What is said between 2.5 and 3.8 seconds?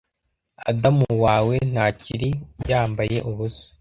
yambaye ubusa